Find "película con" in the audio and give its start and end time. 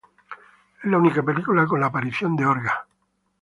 1.21-1.79